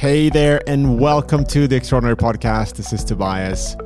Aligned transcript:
Hey 0.00 0.30
there, 0.30 0.62
and 0.66 0.98
welcome 0.98 1.44
to 1.44 1.68
the 1.68 1.76
Extraordinary 1.76 2.16
Podcast. 2.16 2.72
This 2.72 2.90
is 2.94 3.04
Tobias. 3.04 3.76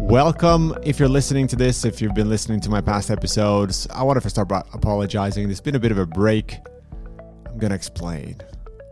Welcome 0.00 0.74
if 0.82 0.98
you're 0.98 1.10
listening 1.10 1.46
to 1.48 1.56
this, 1.56 1.84
if 1.84 2.00
you've 2.00 2.14
been 2.14 2.30
listening 2.30 2.58
to 2.60 2.70
my 2.70 2.80
past 2.80 3.10
episodes. 3.10 3.86
I 3.90 4.02
want 4.02 4.22
to 4.22 4.30
start 4.30 4.48
by 4.48 4.62
apologizing. 4.72 5.46
There's 5.46 5.60
been 5.60 5.74
a 5.74 5.78
bit 5.78 5.92
of 5.92 5.98
a 5.98 6.06
break. 6.06 6.56
I'm 7.46 7.58
going 7.58 7.68
to 7.68 7.74
explain. 7.74 8.38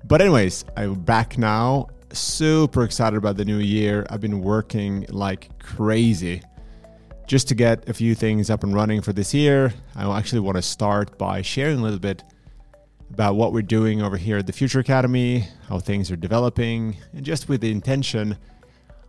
But, 0.06 0.20
anyways, 0.20 0.66
I'm 0.76 1.00
back 1.00 1.38
now. 1.38 1.88
Super 2.12 2.84
excited 2.84 3.16
about 3.16 3.38
the 3.38 3.46
new 3.46 3.60
year. 3.60 4.06
I've 4.10 4.20
been 4.20 4.42
working 4.42 5.06
like 5.08 5.48
crazy 5.60 6.42
just 7.26 7.48
to 7.48 7.54
get 7.54 7.88
a 7.88 7.94
few 7.94 8.14
things 8.14 8.50
up 8.50 8.64
and 8.64 8.74
running 8.74 9.00
for 9.00 9.14
this 9.14 9.32
year. 9.32 9.72
I 9.96 10.14
actually 10.18 10.40
want 10.40 10.56
to 10.56 10.62
start 10.62 11.16
by 11.16 11.40
sharing 11.40 11.78
a 11.78 11.82
little 11.82 11.98
bit 11.98 12.22
about 13.12 13.36
what 13.36 13.52
we're 13.52 13.62
doing 13.62 14.02
over 14.02 14.16
here 14.16 14.38
at 14.38 14.46
the 14.46 14.52
Future 14.52 14.80
Academy, 14.80 15.46
how 15.68 15.78
things 15.78 16.10
are 16.10 16.16
developing, 16.16 16.96
and 17.12 17.24
just 17.24 17.48
with 17.48 17.60
the 17.60 17.70
intention 17.70 18.36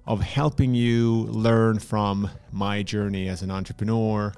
of 0.06 0.22
helping 0.22 0.76
you 0.76 1.24
learn 1.24 1.80
from 1.80 2.30
my 2.52 2.84
journey 2.84 3.28
as 3.28 3.42
an 3.42 3.50
entrepreneur. 3.50 4.34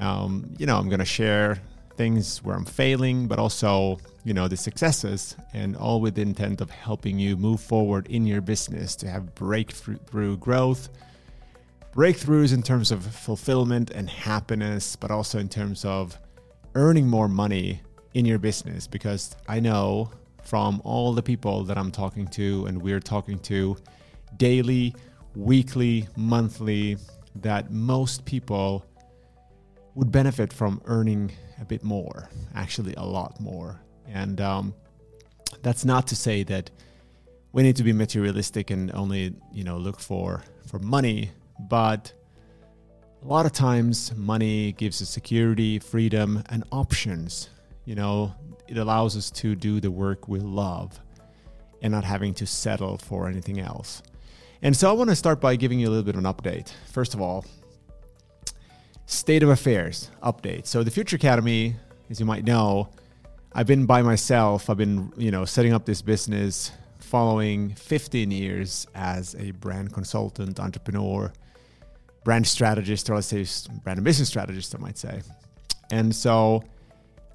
Um, 0.00 0.54
you 0.58 0.66
know, 0.66 0.76
I'm 0.76 0.88
going 0.88 0.98
to 0.98 1.04
share 1.04 1.58
things 1.96 2.42
where 2.42 2.56
I'm 2.56 2.64
failing, 2.64 3.26
but 3.26 3.38
also, 3.38 3.98
you 4.24 4.34
know, 4.34 4.48
the 4.48 4.56
successes, 4.56 5.36
and 5.54 5.76
all 5.76 6.00
with 6.00 6.14
the 6.14 6.22
intent 6.22 6.60
of 6.60 6.70
helping 6.70 7.18
you 7.18 7.36
move 7.36 7.60
forward 7.60 8.06
in 8.08 8.26
your 8.26 8.40
business 8.40 8.96
to 8.96 9.08
have 9.08 9.34
breakthrough 9.34 10.36
growth, 10.36 10.88
breakthroughs 11.94 12.52
in 12.54 12.62
terms 12.62 12.90
of 12.90 13.04
fulfillment 13.04 13.90
and 13.90 14.08
happiness, 14.08 14.96
but 14.96 15.10
also 15.10 15.38
in 15.38 15.48
terms 15.48 15.84
of 15.84 16.18
earning 16.74 17.06
more 17.06 17.28
money 17.28 17.80
in 18.14 18.24
your 18.24 18.38
business 18.38 18.86
because 18.86 19.36
I 19.48 19.60
know 19.60 20.10
from 20.42 20.82
all 20.84 21.12
the 21.12 21.22
people 21.22 21.64
that 21.64 21.78
I'm 21.78 21.90
talking 21.90 22.26
to 22.28 22.66
and 22.66 22.82
we're 22.82 23.00
talking 23.00 23.38
to 23.40 23.76
daily, 24.36 24.94
weekly, 25.34 26.08
monthly 26.16 26.96
that 27.36 27.70
most 27.70 28.24
people 28.24 28.84
would 29.94 30.10
benefit 30.10 30.52
from 30.52 30.80
earning 30.86 31.32
a 31.60 31.64
bit 31.64 31.82
more, 31.82 32.28
actually, 32.54 32.94
a 32.94 33.04
lot 33.04 33.40
more. 33.40 33.80
And 34.06 34.40
um, 34.40 34.74
that's 35.62 35.84
not 35.84 36.06
to 36.08 36.16
say 36.16 36.42
that 36.44 36.70
we 37.52 37.62
need 37.62 37.76
to 37.76 37.82
be 37.82 37.92
materialistic 37.92 38.70
and 38.70 38.90
only 38.94 39.34
you 39.52 39.62
know 39.62 39.76
look 39.76 40.00
for 40.00 40.42
for 40.66 40.78
money, 40.78 41.30
but 41.60 42.12
a 43.22 43.26
lot 43.26 43.46
of 43.46 43.52
times 43.52 44.14
money 44.16 44.72
gives 44.72 45.00
us 45.02 45.08
security, 45.08 45.78
freedom, 45.78 46.42
and 46.48 46.64
options 46.72 47.50
you 47.84 47.94
know, 47.94 48.34
it 48.68 48.78
allows 48.78 49.16
us 49.16 49.30
to 49.30 49.54
do 49.54 49.80
the 49.80 49.90
work 49.90 50.28
we 50.28 50.38
love 50.38 50.98
and 51.82 51.92
not 51.92 52.04
having 52.04 52.32
to 52.34 52.46
settle 52.46 52.98
for 52.98 53.28
anything 53.28 53.60
else. 53.60 54.02
And 54.62 54.76
so 54.76 54.88
I 54.88 54.92
want 54.92 55.10
to 55.10 55.16
start 55.16 55.40
by 55.40 55.56
giving 55.56 55.80
you 55.80 55.88
a 55.88 55.90
little 55.90 56.04
bit 56.04 56.14
of 56.14 56.24
an 56.24 56.32
update. 56.32 56.72
First 56.92 57.14
of 57.14 57.20
all, 57.20 57.44
state 59.06 59.42
of 59.42 59.48
affairs 59.48 60.10
update. 60.22 60.66
So 60.66 60.84
the 60.84 60.90
Future 60.90 61.16
Academy, 61.16 61.74
as 62.08 62.20
you 62.20 62.26
might 62.26 62.44
know, 62.44 62.88
I've 63.52 63.66
been 63.66 63.86
by 63.86 64.02
myself. 64.02 64.70
I've 64.70 64.76
been, 64.76 65.12
you 65.16 65.30
know, 65.30 65.44
setting 65.44 65.72
up 65.72 65.84
this 65.84 66.00
business 66.00 66.70
following 67.00 67.74
15 67.74 68.30
years 68.30 68.86
as 68.94 69.34
a 69.34 69.50
brand 69.50 69.92
consultant, 69.92 70.58
entrepreneur, 70.58 71.32
brand 72.24 72.46
strategist, 72.46 73.10
or 73.10 73.16
let's 73.16 73.26
say 73.26 73.44
brand 73.82 73.98
and 73.98 74.04
business 74.04 74.28
strategist, 74.28 74.74
I 74.74 74.78
might 74.78 74.96
say. 74.96 75.20
And 75.90 76.14
so 76.14 76.62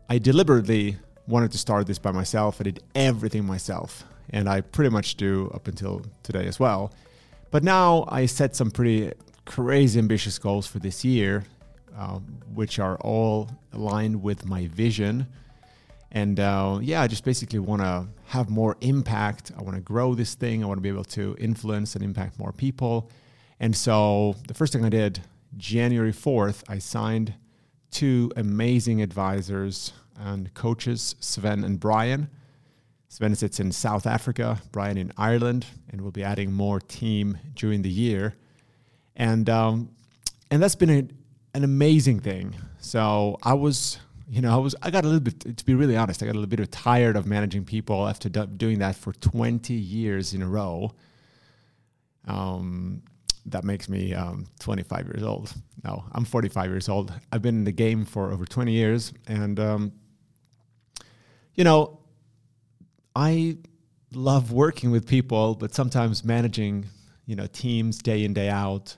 I 0.10 0.20
deliberately 0.20 0.98
wanted 1.28 1.52
to 1.52 1.58
start 1.58 1.86
this 1.86 2.00
by 2.00 2.12
myself. 2.12 2.62
I 2.62 2.64
did 2.64 2.82
everything 2.96 3.46
myself, 3.46 4.06
and 4.30 4.48
I 4.48 4.62
pretty 4.62 4.90
much 4.90 5.16
do 5.16 5.52
up 5.54 5.68
until 5.68 6.06
today 6.24 6.46
as 6.48 6.62
well. 6.62 6.94
But 7.52 7.64
now 7.64 8.06
I 8.08 8.26
set 8.26 8.56
some 8.56 8.72
pretty 8.72 9.12
crazy 9.46 10.00
ambitious 10.00 10.40
goals 10.40 10.66
for 10.66 10.80
this 10.80 11.04
year, 11.04 11.44
uh, 11.98 12.20
which 12.54 12.80
are 12.80 12.96
all 13.00 13.50
aligned 13.74 14.24
with 14.24 14.46
my 14.46 14.68
vision. 14.68 15.28
And 16.12 16.40
uh, 16.40 16.80
yeah, 16.82 17.02
I 17.02 17.08
just 17.08 17.26
basically 17.26 17.60
want 17.60 17.82
to 17.82 18.08
have 18.28 18.50
more 18.50 18.78
impact. 18.80 19.52
I 19.58 19.62
want 19.62 19.76
to 19.76 19.82
grow 19.82 20.16
this 20.16 20.36
thing. 20.36 20.64
I 20.64 20.68
want 20.68 20.78
to 20.78 20.82
be 20.82 20.90
able 20.90 21.04
to 21.04 21.36
influence 21.38 21.96
and 21.96 22.04
impact 22.04 22.40
more 22.40 22.54
people. 22.54 23.10
And 23.60 23.76
so 23.76 24.36
the 24.48 24.54
first 24.54 24.72
thing 24.72 24.86
I 24.86 24.90
did, 24.90 25.20
January 25.58 26.14
4th, 26.14 26.64
I 26.70 26.78
signed 26.78 27.34
two 27.92 28.32
amazing 28.36 29.02
advisors 29.02 29.94
and 30.20 30.54
coaches, 30.54 31.16
Sven 31.20 31.64
and 31.64 31.80
Brian. 31.80 32.30
Sven 33.10 33.36
sits 33.36 33.60
in 33.60 33.72
South 33.72 34.06
Africa, 34.06 34.62
Brian 34.72 34.98
in 34.98 35.12
Ireland, 35.18 35.66
and 35.90 36.02
we'll 36.02 36.12
be 36.12 36.24
adding 36.24 36.52
more 36.52 36.80
team 36.80 37.38
during 37.56 37.82
the 37.82 37.90
year. 37.90 38.36
And 39.16 39.50
um, 39.50 39.90
and 40.52 40.62
that's 40.62 40.76
been 40.76 40.90
a, 40.90 41.08
an 41.58 41.64
amazing 41.64 42.20
thing. 42.20 42.56
So 42.80 43.38
I 43.44 43.54
was, 43.54 44.00
you 44.30 44.42
know, 44.42 44.54
I 44.54 44.58
was, 44.58 44.76
I 44.82 44.92
got 44.92 45.04
a 45.04 45.08
little 45.08 45.22
bit, 45.22 45.58
to 45.58 45.66
be 45.66 45.74
really 45.74 45.98
honest, 45.98 46.22
I 46.22 46.26
got 46.26 46.34
a 46.34 46.40
little 46.40 46.56
bit 46.56 46.72
tired 46.72 47.16
of 47.16 47.26
managing 47.26 47.66
people 47.66 48.08
after 48.08 48.30
do, 48.30 48.46
doing 48.46 48.80
that 48.80 48.96
for 48.96 49.14
20 49.14 49.74
years 49.74 50.34
in 50.34 50.42
a 50.42 50.48
row. 50.48 50.94
Um, 52.28 53.02
that 53.48 53.64
makes 53.64 53.88
me 53.90 54.14
um, 54.14 54.46
25 54.60 55.08
years 55.08 55.24
old. 55.24 55.54
No, 55.84 56.04
I'm 56.12 56.26
45 56.26 56.70
years 56.70 56.90
old. 56.90 57.14
I've 57.32 57.42
been 57.42 57.56
in 57.56 57.64
the 57.64 57.72
game 57.72 58.06
for 58.06 58.32
over 58.32 58.46
20 58.46 58.72
years, 58.72 59.14
and 59.28 59.60
um, 59.60 59.92
you 61.56 61.64
know, 61.64 62.00
I 63.16 63.58
love 64.14 64.52
working 64.52 64.92
with 64.92 65.08
people, 65.08 65.56
but 65.56 65.74
sometimes 65.74 66.24
managing, 66.24 66.86
you 67.26 67.36
know, 67.36 67.48
teams 67.48 67.98
day 67.98 68.24
in 68.24 68.34
day 68.34 68.50
out 68.50 68.98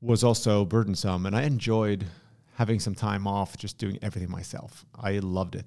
was 0.00 0.24
also 0.24 0.64
burdensome, 0.64 1.26
and 1.26 1.36
I 1.36 1.42
enjoyed 1.42 2.06
having 2.54 2.80
some 2.80 2.94
time 2.94 3.26
off, 3.26 3.56
just 3.56 3.78
doing 3.78 3.98
everything 4.02 4.30
myself. 4.30 4.84
I 4.98 5.18
loved 5.20 5.54
it. 5.54 5.66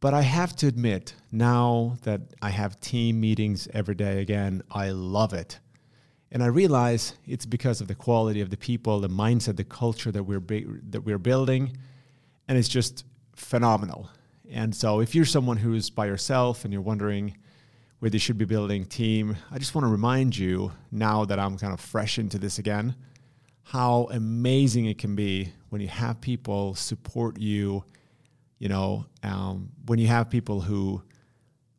But 0.00 0.14
I 0.14 0.22
have 0.22 0.54
to 0.56 0.66
admit, 0.66 1.14
now 1.30 1.98
that 2.02 2.20
I 2.40 2.50
have 2.50 2.80
team 2.80 3.20
meetings 3.20 3.68
every 3.74 3.94
day 3.94 4.20
again, 4.20 4.62
I 4.70 4.90
love 4.90 5.32
it 5.34 5.58
and 6.32 6.42
I 6.42 6.46
realize 6.46 7.14
it's 7.26 7.46
because 7.46 7.80
of 7.80 7.88
the 7.88 7.94
quality 7.94 8.40
of 8.40 8.50
the 8.50 8.56
people, 8.56 9.00
the 9.00 9.08
mindset, 9.08 9.56
the 9.56 9.64
culture 9.64 10.12
that 10.12 10.22
we're 10.22 10.40
that 10.90 11.02
we're 11.04 11.18
building, 11.18 11.76
and 12.46 12.56
it's 12.56 12.68
just 12.68 13.04
phenomenal. 13.34 14.08
And 14.48 14.74
so, 14.74 15.00
if 15.00 15.14
you're 15.14 15.24
someone 15.24 15.56
who's 15.56 15.90
by 15.90 16.06
yourself 16.06 16.64
and 16.64 16.72
you're 16.72 16.82
wondering 16.82 17.36
whether 17.98 18.14
you 18.14 18.20
should 18.20 18.38
be 18.38 18.44
building 18.44 18.86
team, 18.86 19.36
I 19.50 19.58
just 19.58 19.74
want 19.74 19.84
to 19.84 19.90
remind 19.90 20.36
you 20.36 20.72
now 20.90 21.24
that 21.24 21.38
I'm 21.38 21.58
kind 21.58 21.72
of 21.72 21.80
fresh 21.80 22.18
into 22.18 22.38
this 22.38 22.58
again, 22.58 22.94
how 23.64 24.08
amazing 24.10 24.86
it 24.86 24.98
can 24.98 25.14
be 25.14 25.52
when 25.68 25.80
you 25.80 25.88
have 25.88 26.20
people 26.20 26.74
support 26.74 27.38
you. 27.40 27.84
You 28.58 28.68
know, 28.68 29.06
um, 29.22 29.70
when 29.86 29.98
you 29.98 30.06
have 30.06 30.30
people 30.30 30.60
who 30.60 31.02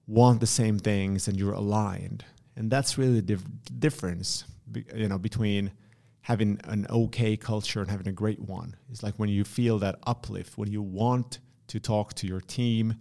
want 0.08 0.40
the 0.40 0.48
same 0.48 0.78
things 0.78 1.28
and 1.28 1.38
you're 1.38 1.54
aligned 1.54 2.26
and 2.56 2.70
that's 2.70 2.98
really 2.98 3.16
the 3.16 3.22
dif- 3.22 3.80
difference 3.80 4.46
you 4.96 5.08
know 5.08 5.18
between 5.18 5.72
having 6.22 6.60
an 6.66 6.86
okay 6.90 7.36
culture 7.36 7.82
and 7.82 7.90
having 7.90 8.08
a 8.08 8.12
great 8.12 8.40
one. 8.40 8.76
It's 8.92 9.02
like 9.02 9.16
when 9.16 9.30
you 9.30 9.44
feel 9.44 9.80
that 9.80 10.00
uplift 10.06 10.58
when 10.58 10.72
you 10.72 10.82
want 10.82 11.40
to 11.68 11.80
talk 11.80 12.14
to 12.16 12.28
your 12.28 12.42
team 12.42 12.96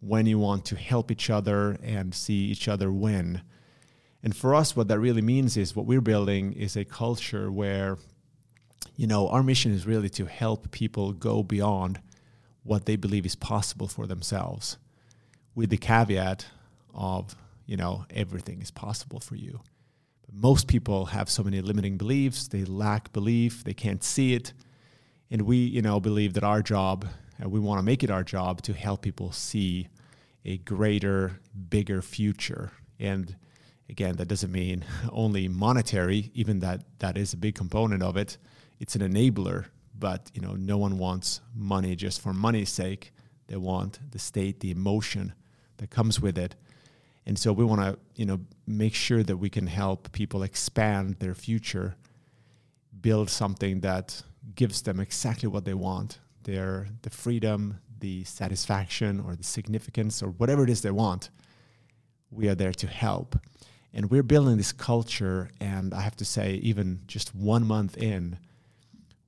when 0.00 0.26
you 0.26 0.38
want 0.38 0.66
to 0.66 0.76
help 0.76 1.10
each 1.10 1.30
other 1.30 1.78
and 1.82 2.14
see 2.14 2.46
each 2.46 2.68
other 2.68 2.92
win. 2.92 3.40
And 4.22 4.36
for 4.36 4.54
us 4.54 4.76
what 4.76 4.88
that 4.88 4.98
really 4.98 5.22
means 5.22 5.56
is 5.56 5.76
what 5.76 5.86
we're 5.86 6.00
building 6.00 6.52
is 6.52 6.76
a 6.76 6.84
culture 6.84 7.50
where 7.50 7.96
you 8.96 9.06
know 9.06 9.28
our 9.28 9.42
mission 9.42 9.72
is 9.72 9.86
really 9.86 10.10
to 10.10 10.26
help 10.26 10.70
people 10.70 11.12
go 11.12 11.42
beyond 11.42 12.00
what 12.62 12.86
they 12.86 12.96
believe 12.96 13.26
is 13.26 13.36
possible 13.36 13.88
for 13.88 14.06
themselves 14.06 14.78
with 15.54 15.70
the 15.70 15.76
caveat 15.76 16.46
of 16.94 17.36
you 17.66 17.76
know, 17.76 18.04
everything 18.10 18.60
is 18.60 18.70
possible 18.70 19.20
for 19.20 19.36
you. 19.36 19.60
But 20.26 20.34
most 20.34 20.68
people 20.68 21.06
have 21.06 21.28
so 21.28 21.42
many 21.42 21.60
limiting 21.60 21.96
beliefs, 21.96 22.48
they 22.48 22.64
lack 22.64 23.12
belief, 23.12 23.64
they 23.64 23.74
can't 23.74 24.02
see 24.02 24.34
it. 24.34 24.52
And 25.30 25.42
we, 25.42 25.56
you 25.56 25.82
know, 25.82 26.00
believe 26.00 26.34
that 26.34 26.44
our 26.44 26.62
job, 26.62 27.06
and 27.38 27.50
we 27.50 27.60
want 27.60 27.78
to 27.78 27.82
make 27.82 28.02
it 28.02 28.10
our 28.10 28.22
job 28.22 28.62
to 28.62 28.72
help 28.72 29.02
people 29.02 29.32
see 29.32 29.88
a 30.44 30.58
greater, 30.58 31.40
bigger 31.68 32.02
future. 32.02 32.72
And 33.00 33.34
again, 33.88 34.16
that 34.16 34.28
doesn't 34.28 34.52
mean 34.52 34.84
only 35.12 35.48
monetary, 35.48 36.30
even 36.34 36.60
that 36.60 36.84
that 36.98 37.16
is 37.16 37.32
a 37.32 37.38
big 37.38 37.54
component 37.54 38.02
of 38.02 38.16
it. 38.16 38.36
It's 38.78 38.94
an 38.94 39.02
enabler, 39.02 39.66
but 39.98 40.30
you 40.34 40.42
know, 40.42 40.54
no 40.54 40.76
one 40.76 40.98
wants 40.98 41.40
money 41.54 41.96
just 41.96 42.20
for 42.20 42.32
money's 42.32 42.70
sake. 42.70 43.12
They 43.46 43.56
want 43.56 43.98
the 44.10 44.18
state, 44.18 44.60
the 44.60 44.70
emotion 44.70 45.34
that 45.78 45.90
comes 45.90 46.20
with 46.20 46.38
it 46.38 46.54
and 47.26 47.38
so 47.38 47.52
we 47.52 47.64
want 47.64 47.80
to, 47.80 47.98
you 48.16 48.26
know, 48.26 48.40
make 48.66 48.94
sure 48.94 49.22
that 49.22 49.36
we 49.36 49.48
can 49.48 49.66
help 49.66 50.12
people 50.12 50.42
expand 50.42 51.16
their 51.20 51.34
future, 51.34 51.96
build 53.00 53.30
something 53.30 53.80
that 53.80 54.22
gives 54.54 54.82
them 54.82 55.00
exactly 55.00 55.48
what 55.48 55.64
they 55.64 55.74
want, 55.74 56.18
their 56.42 56.88
the 57.02 57.10
freedom, 57.10 57.80
the 58.00 58.24
satisfaction 58.24 59.20
or 59.20 59.34
the 59.34 59.44
significance 59.44 60.22
or 60.22 60.28
whatever 60.28 60.64
it 60.64 60.70
is 60.70 60.82
they 60.82 60.90
want 60.90 61.30
we 62.34 62.48
are 62.48 62.54
there 62.54 62.72
to 62.72 62.86
help. 62.86 63.38
And 63.92 64.10
we're 64.10 64.22
building 64.22 64.56
this 64.56 64.72
culture. 64.72 65.50
And 65.60 65.94
I 65.94 66.00
have 66.00 66.16
to 66.16 66.24
say, 66.24 66.54
even 66.54 67.02
just 67.06 67.34
one 67.34 67.66
month 67.66 67.96
in 67.96 68.38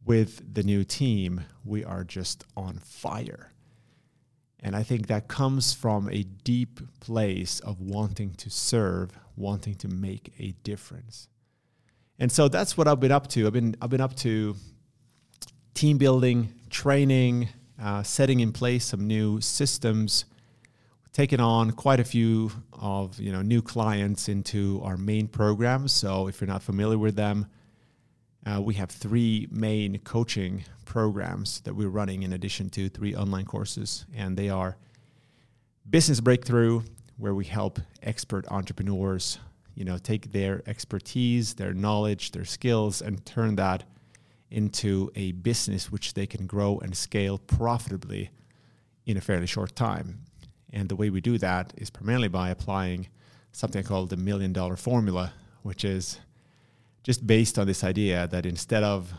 with 0.04 0.54
the 0.54 0.62
new 0.62 0.84
team, 0.84 1.44
we 1.64 1.84
are 1.84 2.04
just 2.04 2.44
on 2.56 2.78
fire. 2.78 3.52
And 4.61 4.75
I 4.75 4.82
think 4.82 5.06
that 5.06 5.29
comes 5.29 5.75
from 5.75 6.08
a 6.08 6.23
deep 6.23 6.81
place 7.00 7.61
of 7.61 7.81
wanting 7.81 8.35
to 8.35 8.50
serve, 8.50 9.11
wanting 9.37 9.75
to 9.76 9.88
make 9.88 10.32
a 10.38 10.53
difference. 10.62 11.29
And 12.19 12.32
so 12.32 12.49
that's 12.49 12.76
what 12.76 12.88
I've 12.88 13.00
been 13.00 13.12
up 13.12 13.26
to. 13.29 13.47
I've 13.47 13.53
been 13.53 13.76
I've 13.81 13.91
been 13.91 14.00
up 14.00 14.17
to 14.17 14.56
team 15.75 15.99
building, 15.99 16.55
training, 16.70 17.50
uh, 17.81 18.03
setting 18.03 18.41
in 18.41 18.53
place 18.53 18.87
some 18.87 19.06
new 19.06 19.41
systems, 19.41 20.25
taken 21.12 21.41
on 21.41 21.73
quite 21.73 22.00
a 22.00 22.05
few 22.05 22.50
of 22.73 23.20
you 23.20 23.32
know 23.32 23.43
new 23.43 23.61
clients 23.61 24.29
into 24.29 24.81
our 24.82 24.97
main 24.97 25.29
programs. 25.29 25.93
So 25.93 26.29
if 26.29 26.41
you're 26.41 26.49
not 26.49 26.62
familiar 26.62 26.99
with 26.99 27.17
them, 27.17 27.47
uh, 28.46 28.60
we 28.60 28.75
have 28.75 28.90
three 28.90 29.48
main 29.50 29.98
coaching 29.98 30.64
programs 30.84 31.60
that 31.62 31.75
we're 31.75 31.88
running 31.88 32.22
in 32.22 32.32
addition 32.32 32.70
to 32.70 32.88
three 32.88 33.14
online 33.14 33.44
courses, 33.44 34.06
and 34.14 34.37
they 34.37 34.48
are 34.48 34.76
business 35.90 36.20
breakthrough, 36.20 36.81
where 37.16 37.34
we 37.34 37.44
help 37.44 37.81
expert 38.02 38.46
entrepreneurs, 38.48 39.38
you 39.75 39.84
know, 39.84 39.98
take 39.98 40.31
their 40.32 40.62
expertise, 40.66 41.54
their 41.54 41.75
knowledge, 41.75 42.31
their 42.31 42.44
skills, 42.44 43.02
and 43.02 43.25
turn 43.26 43.56
that 43.56 43.82
into 44.50 45.10
a 45.16 45.32
business 45.32 45.90
which 45.90 46.14
they 46.14 46.26
can 46.26 46.46
grow 46.46 46.78
and 46.78 46.96
scale 46.96 47.38
profitably 47.38 48.31
in 49.06 49.16
a 49.16 49.20
fairly 49.20 49.46
short 49.46 49.75
time. 49.75 50.20
And 50.72 50.88
the 50.88 50.96
way 50.96 51.10
we 51.10 51.20
do 51.20 51.37
that 51.38 51.72
is 51.76 51.90
primarily 51.90 52.28
by 52.28 52.50
applying 52.50 53.08
something 53.50 53.82
called 53.82 54.10
the 54.10 54.16
million 54.16 54.52
dollar 54.52 54.76
formula, 54.76 55.32
which 55.62 55.84
is 55.84 56.20
just 57.06 57.25
based 57.25 57.56
on 57.56 57.69
this 57.69 57.85
idea 57.85 58.26
that 58.32 58.44
instead 58.44 58.82
of, 58.82 59.14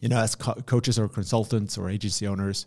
you 0.00 0.08
know, 0.08 0.18
as 0.18 0.34
co- 0.34 0.60
coaches 0.66 0.98
or 0.98 1.08
consultants 1.08 1.78
or 1.78 1.88
agency 1.88 2.26
owners, 2.26 2.66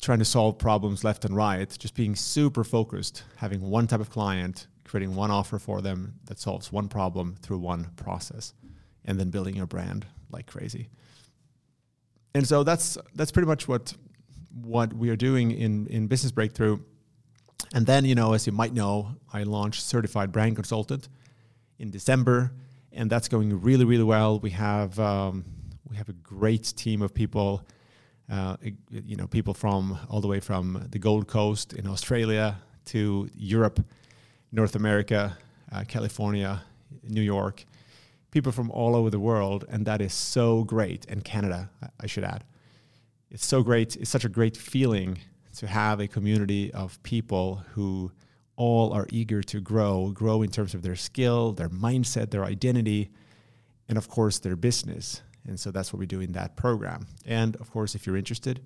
trying 0.00 0.20
to 0.20 0.24
solve 0.24 0.56
problems 0.56 1.04
left 1.04 1.26
and 1.26 1.36
right, 1.36 1.76
just 1.78 1.94
being 1.94 2.16
super 2.16 2.64
focused, 2.64 3.22
having 3.36 3.60
one 3.60 3.86
type 3.86 4.00
of 4.00 4.08
client, 4.08 4.68
creating 4.84 5.14
one 5.14 5.30
offer 5.30 5.58
for 5.58 5.82
them 5.82 6.14
that 6.24 6.38
solves 6.38 6.72
one 6.72 6.88
problem 6.88 7.36
through 7.42 7.58
one 7.58 7.90
process, 7.96 8.54
and 9.04 9.20
then 9.20 9.28
building 9.28 9.54
your 9.54 9.66
brand 9.66 10.06
like 10.30 10.46
crazy. 10.46 10.88
And 12.34 12.48
so 12.48 12.64
that's 12.64 12.96
that's 13.14 13.30
pretty 13.30 13.46
much 13.46 13.68
what 13.68 13.92
what 14.62 14.94
we 14.94 15.10
are 15.10 15.16
doing 15.16 15.50
in 15.50 15.86
in 15.88 16.06
business 16.06 16.32
breakthrough. 16.32 16.78
And 17.74 17.84
then, 17.84 18.06
you 18.06 18.14
know, 18.14 18.32
as 18.32 18.46
you 18.46 18.52
might 18.52 18.72
know, 18.72 19.16
I 19.30 19.42
launched 19.42 19.82
certified 19.82 20.32
brand 20.32 20.56
consultant 20.56 21.10
in 21.78 21.90
December 21.90 22.52
and 22.94 23.10
that's 23.10 23.28
going 23.28 23.60
really 23.60 23.84
really 23.84 24.04
well. 24.04 24.38
We 24.38 24.50
have 24.50 24.98
um, 24.98 25.44
we 25.88 25.96
have 25.96 26.08
a 26.08 26.14
great 26.14 26.72
team 26.76 27.02
of 27.02 27.12
people. 27.14 27.62
Uh, 28.30 28.56
you 28.90 29.16
know, 29.16 29.26
people 29.26 29.52
from 29.52 29.98
all 30.08 30.22
the 30.22 30.28
way 30.28 30.40
from 30.40 30.86
the 30.90 30.98
Gold 30.98 31.26
Coast 31.28 31.74
in 31.74 31.86
Australia 31.86 32.56
to 32.86 33.28
Europe, 33.34 33.84
North 34.50 34.76
America, 34.76 35.36
uh, 35.70 35.84
California, 35.86 36.62
New 37.02 37.20
York, 37.20 37.66
people 38.30 38.50
from 38.50 38.70
all 38.70 38.96
over 38.96 39.10
the 39.10 39.20
world, 39.20 39.66
and 39.68 39.84
that 39.86 40.00
is 40.00 40.14
so 40.14 40.64
great. 40.64 41.04
And 41.08 41.22
Canada, 41.22 41.68
I 42.00 42.06
should 42.06 42.24
add, 42.24 42.44
it's 43.30 43.44
so 43.44 43.62
great. 43.62 43.94
It's 43.96 44.10
such 44.10 44.24
a 44.24 44.28
great 44.28 44.56
feeling 44.56 45.18
to 45.56 45.66
have 45.66 46.00
a 46.00 46.08
community 46.08 46.72
of 46.72 47.02
people 47.02 47.62
who 47.74 48.10
all 48.56 48.92
are 48.92 49.06
eager 49.10 49.42
to 49.42 49.60
grow, 49.60 50.10
grow 50.10 50.42
in 50.42 50.50
terms 50.50 50.74
of 50.74 50.82
their 50.82 50.96
skill, 50.96 51.52
their 51.52 51.68
mindset, 51.68 52.30
their 52.30 52.44
identity, 52.44 53.10
and 53.88 53.98
of 53.98 54.08
course, 54.08 54.38
their 54.38 54.56
business. 54.56 55.22
And 55.46 55.58
so 55.58 55.70
that's 55.70 55.92
what 55.92 56.00
we 56.00 56.06
do 56.06 56.20
in 56.20 56.32
that 56.32 56.56
program. 56.56 57.06
And 57.26 57.56
of 57.56 57.70
course, 57.70 57.94
if 57.94 58.06
you're 58.06 58.16
interested, 58.16 58.60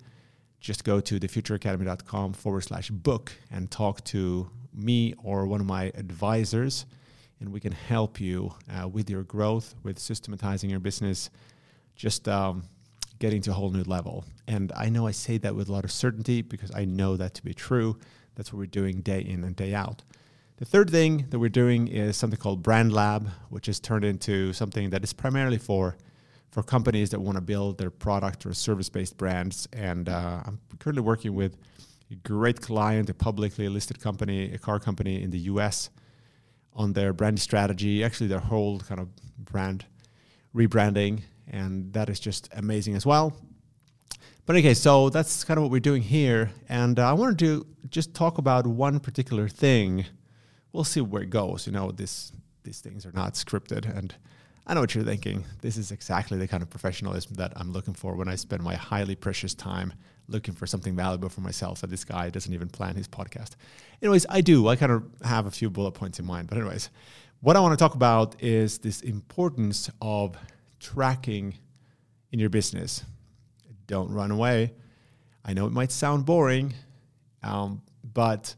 just 0.59 0.83
go 0.83 0.99
to 0.99 1.19
thefutureacademy.com 1.19 2.33
forward 2.33 2.61
slash 2.61 2.89
book 2.89 3.31
and 3.51 3.69
talk 3.71 4.03
to 4.05 4.49
me 4.73 5.13
or 5.23 5.45
one 5.47 5.61
of 5.61 5.67
my 5.67 5.85
advisors, 5.95 6.85
and 7.39 7.51
we 7.51 7.59
can 7.59 7.71
help 7.71 8.19
you 8.19 8.53
uh, 8.71 8.87
with 8.87 9.09
your 9.09 9.23
growth, 9.23 9.75
with 9.83 9.97
systematizing 9.97 10.69
your 10.69 10.79
business, 10.79 11.29
just 11.95 12.27
um, 12.27 12.63
getting 13.19 13.41
to 13.41 13.51
a 13.51 13.53
whole 13.53 13.69
new 13.69 13.83
level. 13.83 14.25
And 14.47 14.71
I 14.75 14.89
know 14.89 15.07
I 15.07 15.11
say 15.11 15.37
that 15.39 15.55
with 15.55 15.69
a 15.69 15.71
lot 15.71 15.83
of 15.83 15.91
certainty 15.91 16.41
because 16.41 16.71
I 16.73 16.85
know 16.85 17.17
that 17.17 17.33
to 17.35 17.43
be 17.43 17.53
true. 17.53 17.97
That's 18.35 18.53
what 18.53 18.59
we're 18.59 18.65
doing 18.65 19.01
day 19.01 19.21
in 19.21 19.43
and 19.43 19.55
day 19.55 19.73
out. 19.73 20.03
The 20.57 20.65
third 20.65 20.89
thing 20.89 21.27
that 21.29 21.39
we're 21.39 21.49
doing 21.49 21.87
is 21.87 22.17
something 22.17 22.39
called 22.39 22.63
Brand 22.63 22.91
Lab, 22.91 23.29
which 23.49 23.67
has 23.67 23.79
turned 23.79 24.03
into 24.03 24.51
something 24.53 24.89
that 24.89 25.03
is 25.03 25.13
primarily 25.13 25.57
for 25.57 25.95
for 26.51 26.63
companies 26.63 27.11
that 27.11 27.19
want 27.19 27.35
to 27.35 27.41
build 27.41 27.77
their 27.77 27.91
product 27.91 28.45
or 28.45 28.53
service-based 28.53 29.17
brands. 29.17 29.67
And 29.71 30.09
uh, 30.09 30.41
I'm 30.45 30.59
currently 30.79 31.03
working 31.03 31.35
with 31.35 31.57
a 32.11 32.15
great 32.15 32.59
client, 32.59 33.09
a 33.09 33.13
publicly 33.13 33.69
listed 33.69 34.01
company, 34.01 34.51
a 34.51 34.57
car 34.57 34.79
company 34.79 35.21
in 35.21 35.29
the 35.29 35.39
U.S. 35.51 35.89
on 36.73 36.93
their 36.93 37.13
brand 37.13 37.39
strategy, 37.39 38.03
actually 38.03 38.27
their 38.27 38.39
whole 38.39 38.79
kind 38.79 38.99
of 38.99 39.09
brand 39.37 39.85
rebranding, 40.55 41.21
and 41.47 41.93
that 41.93 42.09
is 42.09 42.19
just 42.19 42.49
amazing 42.53 42.95
as 42.95 43.05
well. 43.05 43.33
But 44.49 44.55
okay, 44.55 44.73
so 44.73 45.11
that's 45.11 45.43
kind 45.43 45.59
of 45.59 45.61
what 45.61 45.71
we're 45.71 45.79
doing 45.79 46.01
here. 46.01 46.49
And 46.67 46.97
uh, 46.97 47.07
I 47.07 47.13
wanted 47.13 47.37
to 47.37 47.67
just 47.91 48.15
talk 48.15 48.39
about 48.39 48.65
one 48.65 48.99
particular 48.99 49.47
thing. 49.47 50.07
We'll 50.71 50.83
see 50.83 51.01
where 51.01 51.21
it 51.21 51.29
goes. 51.29 51.67
You 51.67 51.73
know, 51.73 51.91
this 51.91 52.31
these 52.63 52.81
things 52.81 53.05
are 53.05 53.11
not 53.11 53.35
scripted. 53.35 53.95
And 53.95 54.15
I 54.65 54.73
know 54.73 54.81
what 54.81 54.95
you're 54.95 55.03
thinking. 55.03 55.45
This 55.61 55.77
is 55.77 55.91
exactly 55.91 56.35
the 56.39 56.47
kind 56.47 56.63
of 56.63 56.69
professionalism 56.71 57.35
that 57.35 57.53
I'm 57.57 57.71
looking 57.71 57.93
for 57.93 58.15
when 58.15 58.27
I 58.27 58.33
spend 58.33 58.63
my 58.63 58.73
highly 58.73 59.13
precious 59.13 59.53
time 59.53 59.93
looking 60.27 60.55
for 60.55 60.65
something 60.65 60.95
valuable 60.95 61.29
for 61.29 61.41
myself 61.41 61.81
that 61.81 61.91
this 61.91 62.03
guy 62.03 62.31
doesn't 62.31 62.51
even 62.51 62.69
plan 62.69 62.95
his 62.95 63.07
podcast. 63.07 63.51
Anyways, 64.01 64.25
I 64.29 64.41
do. 64.41 64.67
I 64.67 64.75
kind 64.75 64.91
of 64.91 65.03
have 65.23 65.45
a 65.45 65.51
few 65.51 65.69
bullet 65.69 65.91
points 65.91 66.17
in 66.17 66.25
mind. 66.25 66.47
But, 66.47 66.57
anyways, 66.57 66.89
what 67.41 67.55
I 67.55 67.59
want 67.59 67.77
to 67.77 67.83
talk 67.83 67.93
about 67.93 68.41
is 68.41 68.79
this 68.79 69.01
importance 69.01 69.91
of 70.01 70.35
tracking 70.79 71.53
in 72.31 72.39
your 72.39 72.49
business 72.49 73.03
don't 73.89 74.11
run 74.11 74.31
away. 74.31 74.71
I 75.43 75.53
know 75.53 75.65
it 75.65 75.73
might 75.73 75.91
sound 75.91 76.25
boring, 76.25 76.73
um, 77.43 77.81
but 78.13 78.55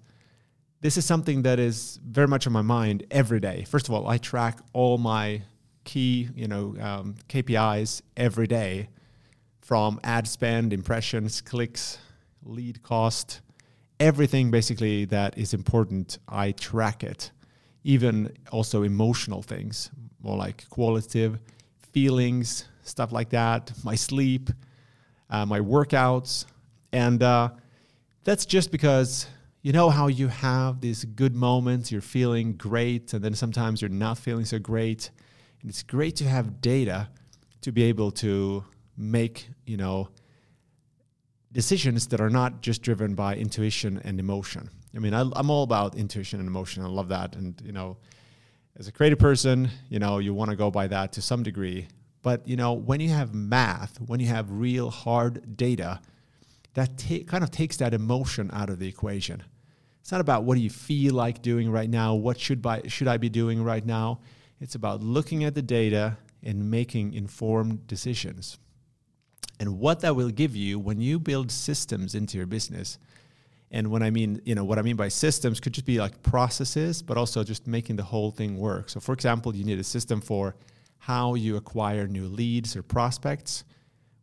this 0.82 0.98
is 0.98 1.06
something 1.06 1.44
that 1.44 1.58
is 1.58 2.00
very 2.06 2.28
much 2.28 2.46
on 2.46 2.54
my 2.54 2.62
mind 2.62 3.06
every 3.10 3.40
day. 3.40 3.64
First 3.64 3.88
of 3.88 3.96
all, 3.96 4.08
I 4.08 4.18
track 4.18 4.60
all 4.74 4.98
my 4.98 5.42
key, 5.86 6.30
you 6.36 6.48
know, 6.48 6.76
um, 6.82 7.16
KPIs 7.30 8.02
every 8.18 8.46
day, 8.46 8.90
from 9.62 10.00
ad 10.04 10.28
spend, 10.28 10.74
impressions, 10.74 11.40
clicks, 11.40 11.98
lead 12.44 12.84
cost, 12.84 13.42
everything 14.00 14.52
basically 14.52 15.06
that 15.06 15.38
is 15.38 15.54
important. 15.54 16.20
I 16.28 16.52
track 16.52 17.04
it. 17.04 17.32
Even 17.84 18.36
also 18.52 18.84
emotional 18.84 19.42
things, 19.42 19.92
more 20.22 20.38
like 20.38 20.68
qualitative 20.70 21.40
feelings, 21.94 22.66
stuff 22.84 23.12
like 23.12 23.30
that. 23.30 23.72
My 23.84 23.96
sleep 23.96 24.50
uh, 25.32 25.46
my 25.46 25.60
workouts. 25.60 26.46
And 26.92 27.24
uh, 27.24 27.50
that's 28.24 28.46
just 28.46 28.72
because 28.72 29.28
you 29.62 29.72
know 29.72 29.90
how 29.90 30.08
you 30.08 30.28
have 30.28 30.82
these 30.82 31.06
good 31.06 31.36
moments, 31.36 31.92
you're 31.92 32.02
feeling 32.02 32.54
great, 32.54 33.14
and 33.14 33.24
then 33.24 33.34
sometimes 33.34 33.82
you're 33.82 33.90
not 33.90 34.18
feeling 34.18 34.46
so 34.46 34.60
great. 34.60 35.12
And 35.62 35.70
it's 35.70 35.84
great 35.84 36.16
to 36.18 36.26
have 36.26 36.62
data 36.62 37.10
to 37.62 37.72
be 37.72 37.84
able 37.84 38.12
to 38.12 38.66
make, 38.98 39.48
you 39.66 39.78
know, 39.78 40.10
decisions 41.52 42.08
that 42.08 42.22
are 42.22 42.30
not 42.30 42.62
just 42.62 42.82
driven 42.82 43.14
by 43.14 43.36
intuition 43.36 44.02
and 44.04 44.20
emotion. 44.20 44.70
I 44.96 45.00
mean, 45.00 45.14
I, 45.14 45.22
am 45.22 45.50
all 45.50 45.64
about 45.64 45.96
intuition 45.96 46.40
and 46.40 46.48
emotion. 46.48 46.84
I 46.84 46.88
love 46.88 47.10
that. 47.10 47.36
And, 47.36 47.62
you 47.64 47.72
know, 47.72 47.98
as 48.78 48.88
a 48.88 48.92
creative 48.92 49.20
person, 49.20 49.70
you 49.90 50.00
know, 50.00 50.18
you 50.18 50.34
want 50.34 50.50
to 50.50 50.58
go 50.58 50.72
by 50.72 50.88
that 50.88 51.14
to 51.14 51.22
some 51.22 51.44
degree. 51.44 51.88
But 52.22 52.48
you 52.48 52.56
know, 52.56 52.74
when 52.74 53.00
you 53.00 53.10
have 53.10 53.34
math, 53.34 53.98
when 54.00 54.20
you 54.20 54.28
have 54.28 54.52
real 54.52 54.90
hard 54.90 55.58
data, 55.58 56.00
that 56.74 56.98
ta- 56.98 57.24
kind 57.26 57.44
of 57.44 57.52
takes 57.52 57.78
that 57.78 57.94
emotion 57.94 58.50
out 58.54 58.70
of 58.70 58.80
the 58.80 58.88
equation. 58.88 59.44
It's 60.02 60.12
not 60.12 60.22
about 60.22 60.44
what 60.44 60.56
do 60.56 60.62
you 60.62 60.70
feel 60.70 61.14
like 61.14 61.42
doing 61.42 61.70
right 61.70 61.90
now, 61.90 62.16
what 62.16 62.40
should 62.40 62.66
I 62.66 62.88
should 62.88 63.08
I 63.08 63.18
be 63.18 63.30
doing 63.30 63.64
right 63.64 63.86
now. 63.86 64.20
It's 64.60 64.76
about 64.76 65.02
looking 65.02 65.44
at 65.44 65.56
the 65.56 65.62
data 65.62 66.18
and 66.44 66.70
making 66.70 67.14
informed 67.14 67.88
decisions. 67.88 68.58
And 69.60 69.80
what 69.80 70.00
that 70.00 70.16
will 70.16 70.30
give 70.30 70.56
you 70.56 70.80
when 70.80 71.00
you 71.00 71.20
build 71.20 71.52
systems 71.52 72.16
into 72.16 72.38
your 72.38 72.48
business. 72.48 72.98
And 73.70 73.90
when 73.90 74.04
I 74.04 74.10
mean, 74.10 74.42
you 74.44 74.56
know, 74.56 74.64
what 74.64 74.80
I 74.80 74.82
mean 74.82 74.96
by 74.96 75.08
systems 75.08 75.60
could 75.60 75.74
just 75.74 75.86
be 75.86 76.00
like 76.00 76.22
processes, 76.24 77.02
but 77.02 77.16
also 77.16 77.44
just 77.44 77.68
making 77.68 77.96
the 77.96 78.04
whole 78.04 78.32
thing 78.32 78.58
work. 78.58 78.90
So 78.90 79.00
for 79.00 79.14
example, 79.14 79.56
you 79.56 79.64
need 79.64 79.80
a 79.80 79.84
system 79.84 80.20
for 80.20 80.56
how 81.02 81.34
you 81.34 81.56
acquire 81.56 82.08
new 82.08 82.28
leads 82.28 82.76
or 82.76 82.84
prospects, 82.84 83.64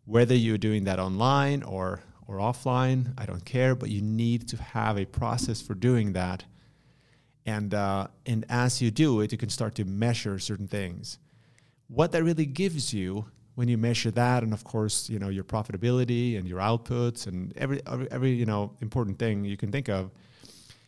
whether 0.05 0.35
you're 0.35 0.57
doing 0.57 0.85
that 0.85 1.01
online 1.01 1.65
or, 1.65 2.01
or 2.29 2.37
offline, 2.37 3.13
I 3.19 3.27
don't 3.27 3.45
care, 3.45 3.75
but 3.75 3.91
you 3.91 4.01
need 4.01 4.47
to 4.51 4.57
have 4.63 4.97
a 4.97 5.05
process 5.05 5.61
for 5.61 5.75
doing 5.75 6.13
that. 6.13 6.45
And, 7.45 7.75
uh, 7.75 8.07
and 8.27 8.45
as 8.49 8.81
you 8.81 8.93
do 8.93 9.21
it, 9.23 9.33
you 9.33 9.39
can 9.39 9.49
start 9.49 9.75
to 9.75 9.85
measure 9.85 10.39
certain 10.39 10.69
things. 10.69 11.19
What 11.89 12.13
that 12.13 12.23
really 12.23 12.47
gives 12.47 12.95
you 12.95 13.25
when 13.57 13.67
you 13.67 13.77
measure 13.77 14.13
that, 14.13 14.45
and 14.45 14.53
of 14.53 14.63
course, 14.63 15.11
you 15.11 15.19
know, 15.19 15.31
your 15.31 15.43
profitability 15.43 16.39
and 16.39 16.47
your 16.47 16.61
outputs 16.61 17.27
and 17.27 17.53
every, 17.57 17.83
every, 17.89 18.09
every 18.13 18.31
you 18.35 18.47
know, 18.47 18.71
important 18.81 19.19
thing 19.19 19.45
you 19.45 19.57
can 19.57 19.73
think 19.73 19.89
of, 19.89 20.13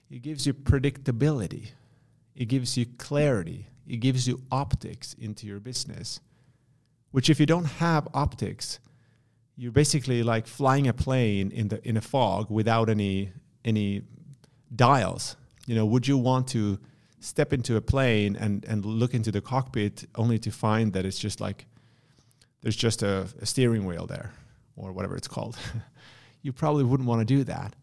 it 0.08 0.22
gives 0.22 0.46
you 0.46 0.54
predictability. 0.54 1.70
It 2.36 2.44
gives 2.44 2.76
you 2.76 2.86
clarity. 2.96 3.66
It 3.90 3.96
gives 3.96 4.28
you 4.28 4.40
optics 4.52 5.14
into 5.14 5.46
your 5.46 5.58
business. 5.58 6.20
Which 7.10 7.28
if 7.28 7.40
you 7.40 7.46
don't 7.46 7.64
have 7.64 8.06
optics, 8.14 8.78
you're 9.56 9.72
basically 9.72 10.22
like 10.22 10.46
flying 10.46 10.86
a 10.86 10.92
plane 10.92 11.50
in 11.50 11.68
the 11.68 11.86
in 11.86 11.96
a 11.96 12.00
fog 12.00 12.50
without 12.50 12.88
any 12.88 13.32
any 13.64 14.02
dials. 14.74 15.36
You 15.66 15.74
know, 15.74 15.84
would 15.86 16.06
you 16.06 16.16
want 16.16 16.46
to 16.48 16.78
step 17.18 17.52
into 17.52 17.76
a 17.76 17.80
plane 17.80 18.36
and 18.36 18.64
and 18.64 18.84
look 18.84 19.12
into 19.12 19.32
the 19.32 19.40
cockpit 19.40 20.04
only 20.14 20.38
to 20.38 20.50
find 20.52 20.92
that 20.92 21.04
it's 21.04 21.18
just 21.18 21.40
like 21.40 21.66
there's 22.62 22.76
just 22.76 23.02
a, 23.02 23.26
a 23.40 23.46
steering 23.46 23.84
wheel 23.84 24.06
there 24.06 24.32
or 24.76 24.92
whatever 24.92 25.16
it's 25.16 25.28
called? 25.28 25.58
you 26.42 26.52
probably 26.52 26.84
wouldn't 26.84 27.08
want 27.08 27.20
to 27.20 27.24
do 27.24 27.42
that. 27.44 27.74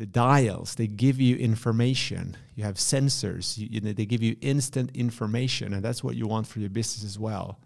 The 0.00 0.06
dials 0.06 0.76
they 0.76 0.86
give 0.86 1.20
you 1.20 1.36
information. 1.36 2.34
You 2.54 2.64
have 2.64 2.76
sensors. 2.76 3.58
You, 3.58 3.68
you 3.70 3.80
know, 3.82 3.92
they 3.92 4.06
give 4.06 4.22
you 4.22 4.34
instant 4.40 4.96
information, 4.96 5.74
and 5.74 5.82
that's 5.82 6.02
what 6.02 6.16
you 6.16 6.26
want 6.26 6.46
for 6.46 6.58
your 6.58 6.70
business 6.70 7.04
as 7.04 7.18
well. 7.18 7.60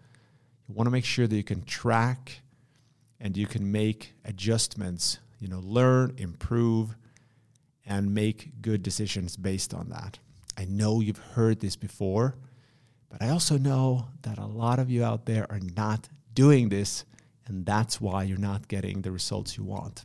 You 0.67 0.75
want 0.75 0.87
to 0.87 0.91
make 0.91 1.05
sure 1.05 1.27
that 1.27 1.35
you 1.35 1.45
can 1.45 1.63
track 1.63 2.41
and 3.21 3.37
you 3.37 3.47
can 3.47 3.71
make 3.71 4.15
adjustments, 4.25 5.19
you 5.39 5.47
know, 5.47 5.61
learn, 5.63 6.13
improve, 6.17 6.97
and 7.85 8.13
make 8.13 8.61
good 8.61 8.83
decisions 8.83 9.37
based 9.37 9.73
on 9.73 9.87
that. 9.91 10.19
I 10.57 10.65
know 10.65 10.99
you've 10.99 11.19
heard 11.35 11.61
this 11.61 11.77
before, 11.77 12.35
but 13.07 13.21
I 13.21 13.29
also 13.29 13.57
know 13.57 14.07
that 14.23 14.39
a 14.39 14.45
lot 14.45 14.79
of 14.79 14.89
you 14.89 15.05
out 15.05 15.25
there 15.25 15.49
are 15.49 15.61
not 15.77 16.09
doing 16.33 16.67
this, 16.67 17.05
and 17.47 17.65
that's 17.65 18.01
why 18.01 18.23
you're 18.23 18.37
not 18.37 18.67
getting 18.67 19.03
the 19.03 19.11
results 19.11 19.55
you 19.55 19.63
want. 19.63 20.03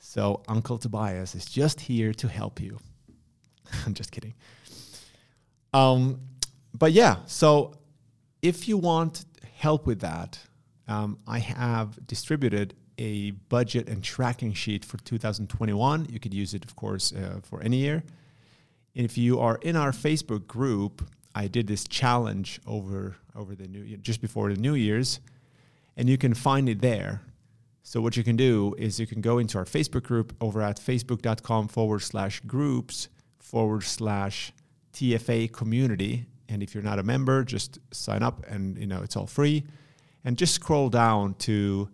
So, 0.00 0.42
Uncle 0.48 0.78
Tobias 0.78 1.34
is 1.34 1.44
just 1.44 1.80
here 1.80 2.12
to 2.14 2.26
help 2.26 2.60
you. 2.60 2.78
I'm 3.86 3.94
just 3.94 4.10
kidding. 4.10 4.34
Um, 5.72 6.20
but 6.76 6.92
yeah, 6.92 7.18
so 7.26 7.74
if 8.42 8.66
you 8.66 8.76
want 8.76 9.26
help 9.54 9.86
with 9.86 10.00
that, 10.00 10.38
um, 10.88 11.18
I 11.26 11.38
have 11.38 12.04
distributed 12.06 12.74
a 12.98 13.30
budget 13.30 13.88
and 13.88 14.02
tracking 14.02 14.52
sheet 14.52 14.84
for 14.84 14.98
2021. 14.98 16.08
You 16.10 16.18
could 16.18 16.34
use 16.34 16.54
it, 16.54 16.64
of 16.64 16.74
course, 16.76 17.12
uh, 17.12 17.40
for 17.42 17.62
any 17.62 17.76
year. 17.76 18.02
If 18.94 19.16
you 19.16 19.38
are 19.38 19.56
in 19.62 19.76
our 19.76 19.92
Facebook 19.92 20.46
group, 20.46 21.08
I 21.34 21.46
did 21.46 21.66
this 21.66 21.86
challenge 21.86 22.60
over 22.66 23.16
over 23.36 23.54
the 23.54 23.68
new 23.68 23.96
just 23.98 24.20
before 24.20 24.52
the 24.52 24.60
New 24.60 24.74
Year's, 24.74 25.20
and 25.96 26.08
you 26.08 26.18
can 26.18 26.34
find 26.34 26.68
it 26.68 26.80
there. 26.80 27.22
So 27.90 28.00
what 28.00 28.16
you 28.16 28.22
can 28.22 28.36
do 28.36 28.76
is 28.78 29.00
you 29.00 29.06
can 29.08 29.20
go 29.20 29.38
into 29.38 29.58
our 29.58 29.64
Facebook 29.64 30.04
group 30.04 30.32
over 30.40 30.62
at 30.62 30.78
facebook.com 30.78 31.66
forward 31.66 32.02
slash 32.02 32.38
groups 32.46 33.08
forward 33.40 33.82
slash 33.82 34.52
TFA 34.92 35.50
community. 35.50 36.26
And 36.48 36.62
if 36.62 36.72
you're 36.72 36.84
not 36.84 37.00
a 37.00 37.02
member, 37.02 37.42
just 37.42 37.80
sign 37.90 38.22
up 38.22 38.46
and 38.46 38.78
you 38.78 38.86
know 38.86 39.02
it's 39.02 39.16
all 39.16 39.26
free 39.26 39.66
and 40.24 40.38
just 40.38 40.54
scroll 40.54 40.88
down 40.88 41.34
to 41.40 41.88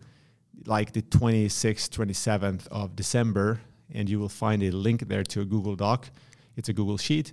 like 0.66 0.92
the 0.92 1.00
26th, 1.00 1.88
27th 1.88 2.68
of 2.70 2.94
December, 2.94 3.62
and 3.90 4.10
you 4.10 4.18
will 4.18 4.28
find 4.28 4.62
a 4.64 4.70
link 4.70 5.08
there 5.08 5.24
to 5.24 5.40
a 5.40 5.46
Google 5.46 5.76
Doc. 5.76 6.10
It's 6.56 6.68
a 6.68 6.74
Google 6.74 6.98
Sheet. 6.98 7.32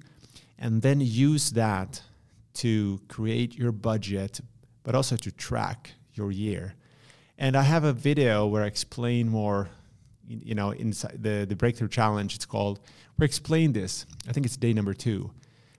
And 0.57 0.81
then 0.81 1.01
use 1.01 1.49
that 1.49 2.01
to 2.53 3.01
create 3.09 3.57
your 3.57 3.73
budget, 3.73 4.39
but 4.83 4.95
also 4.95 5.17
to 5.17 5.31
track 5.33 5.91
your 6.13 6.31
year. 6.31 6.75
And 7.43 7.57
I 7.57 7.63
have 7.63 7.83
a 7.83 7.91
video 7.91 8.47
where 8.47 8.63
I 8.63 8.67
explain 8.67 9.27
more, 9.27 9.67
you 10.29 10.55
know, 10.55 10.71
inside 10.71 11.21
the, 11.21 11.45
the 11.45 11.57
breakthrough 11.57 11.89
challenge, 11.89 12.35
it's 12.35 12.45
called, 12.45 12.79
where 13.17 13.25
I 13.25 13.27
explain 13.27 13.73
this. 13.73 14.05
I 14.29 14.31
think 14.31 14.45
it's 14.45 14.55
day 14.55 14.71
number 14.71 14.93
two. 14.93 15.29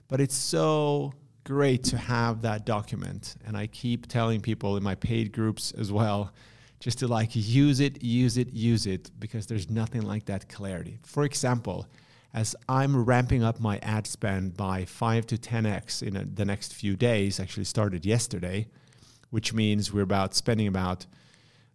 But 0.07 0.21
it's 0.21 0.35
so 0.35 1.13
great 1.43 1.83
to 1.85 1.97
have 1.97 2.43
that 2.43 2.67
document. 2.67 3.37
And 3.47 3.57
I 3.57 3.65
keep 3.65 4.05
telling 4.05 4.41
people 4.41 4.77
in 4.77 4.83
my 4.83 4.93
paid 4.93 5.33
groups 5.33 5.71
as 5.71 5.91
well, 5.91 6.31
just 6.79 6.99
to 6.99 7.07
like 7.07 7.31
use 7.33 7.79
it, 7.79 8.03
use 8.03 8.37
it, 8.37 8.53
use 8.53 8.85
it, 8.85 9.09
because 9.19 9.47
there's 9.47 9.67
nothing 9.67 10.03
like 10.03 10.25
that 10.25 10.47
clarity. 10.47 10.99
For 11.01 11.23
example, 11.23 11.87
as 12.31 12.55
I'm 12.69 13.05
ramping 13.05 13.41
up 13.41 13.59
my 13.59 13.79
ad 13.79 14.05
spend 14.05 14.55
by 14.55 14.85
5 14.85 15.25
to 15.25 15.37
10x 15.39 16.03
in 16.03 16.15
a, 16.15 16.25
the 16.25 16.45
next 16.45 16.75
few 16.75 16.95
days, 16.95 17.39
actually 17.39 17.63
started 17.63 18.05
yesterday, 18.05 18.67
which 19.31 19.51
means 19.51 19.91
we're 19.91 20.03
about 20.03 20.35
spending 20.35 20.67
about 20.67 21.07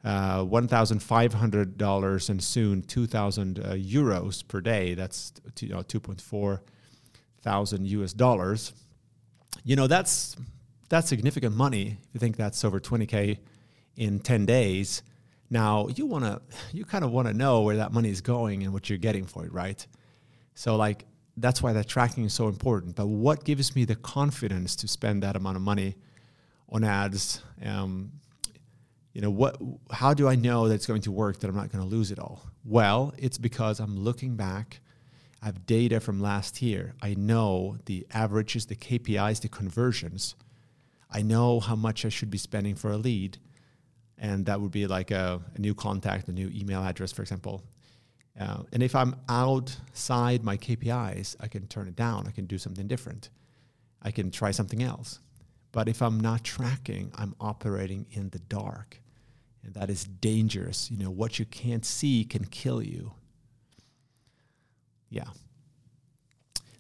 uh, 0.05 0.45
$1,500 0.45 2.29
and 2.31 2.43
soon 2.43 2.83
2,000 2.83 3.59
uh, 3.59 3.63
euros 3.73 4.47
per 4.47 4.61
day. 4.61 4.95
That's 4.95 5.33
you 5.61 5.69
know, 5.69 5.83
2.4 5.83 6.61
thousand 7.43 7.87
US 7.87 8.13
dollars 8.13 8.75
you 9.65 9.77
know 9.77 9.87
that's 9.87 10.37
that's 10.89 11.09
significant 11.09 11.55
money. 11.55 11.99
If 12.03 12.15
you 12.15 12.21
think 12.21 12.37
that's 12.37 12.65
over 12.65 12.81
20k 12.81 13.39
in 13.97 14.19
10 14.19 14.45
days, 14.45 15.03
now 15.49 15.87
you 15.95 16.07
want 16.07 16.25
to 16.25 16.41
you 16.73 16.85
kind 16.85 17.05
of 17.05 17.11
want 17.11 17.29
to 17.29 17.35
know 17.35 17.63
where 17.63 17.77
that 17.77 17.93
money 17.93 18.11
is 18.11 18.21
going 18.21 18.63
and 18.65 18.73
what 18.73 18.89
you're 18.89 18.99
getting 18.99 19.27
for 19.27 19.45
it, 19.45 19.53
right? 19.53 19.87
So 20.55 20.77
like 20.77 21.07
that's 21.37 21.63
why 21.63 21.73
that 21.73 21.89
tracking 21.89 22.25
is 22.25 22.33
so 22.33 22.49
important. 22.49 22.97
But 22.97 23.07
what 23.07 23.45
gives 23.45 23.75
me 23.75 23.85
the 23.85 23.97
confidence 23.97 24.77
to 24.77 24.89
spend 24.89 25.23
that 25.23 25.37
amount 25.37 25.57
of 25.57 25.63
money 25.63 25.97
on 26.69 26.85
ads? 26.85 27.43
Um, 27.65 28.13
you 29.21 29.27
know 29.27 29.31
what? 29.31 29.61
How 29.91 30.15
do 30.15 30.29
I 30.29 30.35
know 30.35 30.69
that 30.69 30.75
it's 30.75 30.87
going 30.87 31.03
to 31.03 31.13
work? 31.13 31.41
That 31.41 31.49
I'm 31.49 31.57
not 31.57 31.71
going 31.71 31.85
to 31.85 31.91
lose 31.91 32.11
it 32.11 32.19
all? 32.19 32.43
Well, 32.65 33.13
it's 33.19 33.37
because 33.37 33.79
I'm 33.79 33.99
looking 33.99 34.35
back 34.35 34.81
I 35.43 35.47
have 35.47 35.67
data 35.67 36.01
from 36.01 36.21
last 36.21 36.61
year. 36.61 36.95
I 37.01 37.15
know 37.15 37.79
the 37.87 38.07
averages, 38.13 38.67
the 38.67 38.77
KPIs, 38.77 39.41
the 39.41 39.49
conversions. 39.49 40.35
I 41.11 41.23
know 41.23 41.61
how 41.61 41.77
much 41.77 42.05
I 42.05 42.11
should 42.11 42.31
be 42.31 42.39
spending 42.39 42.75
for 42.75 42.91
a 42.91 42.99
lead. 42.99 43.39
And 44.19 44.45
that 44.47 44.61
would 44.61 44.71
be 44.71 44.87
like 44.87 45.11
a, 45.11 45.41
a 45.55 45.59
new 45.59 45.75
contact, 45.75 46.29
a 46.29 46.33
new 46.33 46.51
email 46.55 46.83
address, 46.83 47.11
for 47.11 47.23
example. 47.23 47.63
Uh, 48.39 48.65
and 48.73 48.83
if 48.83 48.95
I'm 48.95 49.17
outside 49.31 50.45
my 50.45 50.59
KPIs, 50.59 51.37
I 51.41 51.49
can 51.49 51.67
turn 51.69 51.89
it 51.89 51.97
down. 51.97 52.27
I 52.27 52.33
can 52.33 52.45
do 52.45 52.59
something 52.59 52.87
different. 52.87 53.31
I 54.03 54.11
can 54.11 54.31
try 54.31 54.51
something 54.51 54.83
else. 54.83 55.21
But 55.73 55.89
if 55.89 56.03
I'm 56.03 56.21
not 56.21 56.45
tracking, 56.45 57.13
I'm 57.15 57.35
operating 57.41 58.07
in 58.11 58.29
the 58.29 58.41
dark. 58.41 59.01
And 59.65 59.75
that 59.75 59.91
is 59.91 60.05
dangerous. 60.05 60.91
You 60.91 60.99
know, 60.99 61.11
what 61.11 61.39
you 61.39 61.45
can't 61.45 61.85
see 61.85 62.25
can 62.25 62.45
kill 62.47 62.83
you. 62.83 63.13
Yeah. 65.11 65.29